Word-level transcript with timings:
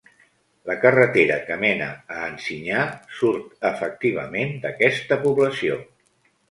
La 0.69 0.77
carretera 0.85 1.35
que 1.49 1.57
mena 1.65 1.91
a 2.15 2.17
Ansinyà 2.29 2.81
surt, 3.19 3.55
efectivament, 3.73 4.59
d'aquesta 4.67 5.25
població. 5.29 5.81